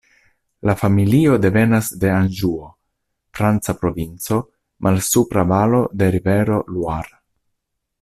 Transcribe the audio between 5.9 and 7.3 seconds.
de rivero Loire.